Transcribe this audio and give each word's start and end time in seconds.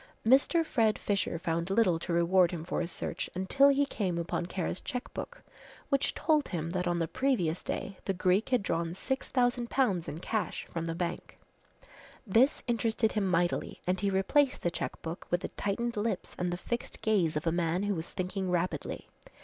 Mr. 0.25 0.65
Fred 0.65 0.97
Fisher 0.97 1.37
found 1.37 1.69
little 1.69 1.99
to 1.99 2.11
reward 2.11 2.49
him 2.49 2.63
for 2.63 2.81
his 2.81 2.91
search 2.91 3.29
until 3.35 3.67
he 3.69 3.85
came 3.85 4.17
upon 4.17 4.47
Kara's 4.47 4.81
cheque 4.81 5.13
book 5.13 5.43
which 5.89 6.15
told 6.15 6.47
him 6.47 6.71
that 6.71 6.87
on 6.87 6.97
the 6.97 7.07
previous 7.07 7.61
day 7.63 7.99
the 8.05 8.13
Greek 8.15 8.49
had 8.49 8.63
drawn 8.63 8.95
6,000 8.95 9.69
pounds 9.69 10.07
in 10.07 10.19
cash 10.19 10.65
from 10.73 10.85
the 10.85 10.95
bank. 10.95 11.37
This 12.25 12.63
interested 12.65 13.11
him 13.11 13.27
mightily 13.27 13.79
and 13.85 13.99
he 14.01 14.09
replaced 14.09 14.63
the 14.63 14.71
cheque 14.71 14.99
book 15.03 15.27
with 15.29 15.41
the 15.41 15.49
tightened 15.49 15.95
lips 15.95 16.35
and 16.39 16.51
the 16.51 16.57
fixed 16.57 17.03
gaze 17.03 17.35
of 17.35 17.45
a 17.45 17.51
man 17.51 17.83
who 17.83 17.93
was 17.93 18.09
thinking 18.09 18.49
rapidly. 18.49 19.07